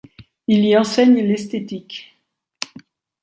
[0.47, 2.17] Il y enseigne l’esthétique.